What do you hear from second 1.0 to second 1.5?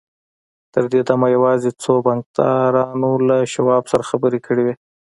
دمه